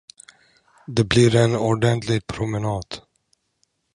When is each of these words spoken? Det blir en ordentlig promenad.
Det 0.87 1.03
blir 1.03 1.35
en 1.35 1.55
ordentlig 1.55 2.27
promenad. 2.27 2.99